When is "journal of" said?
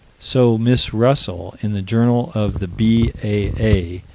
1.83-2.59